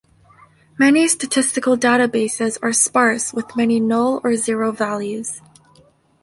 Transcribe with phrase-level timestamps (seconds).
[0.79, 5.41] Many statistical databases are sparse with many null or zero values.